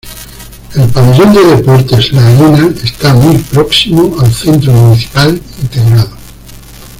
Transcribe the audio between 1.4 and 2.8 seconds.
Deportes La Arena